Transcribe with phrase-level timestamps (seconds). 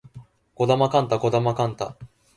[0.55, 1.95] 児玉幹太児玉幹太